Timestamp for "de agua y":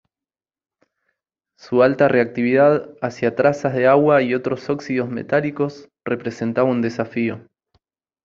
3.75-4.33